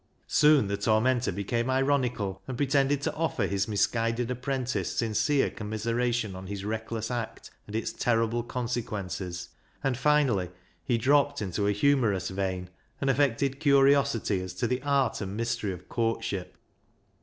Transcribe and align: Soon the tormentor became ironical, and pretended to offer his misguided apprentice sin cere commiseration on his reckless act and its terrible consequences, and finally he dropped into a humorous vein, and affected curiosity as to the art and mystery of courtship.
Soon 0.25 0.65
the 0.67 0.77
tormentor 0.77 1.31
became 1.31 1.69
ironical, 1.69 2.41
and 2.47 2.57
pretended 2.57 3.03
to 3.03 3.13
offer 3.13 3.45
his 3.45 3.67
misguided 3.67 4.31
apprentice 4.31 4.97
sin 4.97 5.13
cere 5.13 5.51
commiseration 5.51 6.35
on 6.35 6.47
his 6.47 6.65
reckless 6.65 7.11
act 7.11 7.51
and 7.67 7.75
its 7.75 7.93
terrible 7.93 8.41
consequences, 8.41 9.49
and 9.83 9.95
finally 9.95 10.49
he 10.83 10.97
dropped 10.97 11.39
into 11.39 11.67
a 11.67 11.71
humorous 11.71 12.29
vein, 12.29 12.71
and 12.99 13.11
affected 13.11 13.59
curiosity 13.59 14.41
as 14.41 14.55
to 14.55 14.65
the 14.65 14.81
art 14.81 15.21
and 15.21 15.37
mystery 15.37 15.71
of 15.71 15.87
courtship. 15.87 16.57